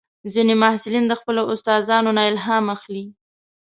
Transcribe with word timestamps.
ځینې 0.33 0.53
محصلین 0.61 1.05
د 1.07 1.13
خپلو 1.19 1.41
استادانو 1.51 2.09
نه 2.17 2.23
الهام 2.31 2.65
اخلي. 2.75 3.05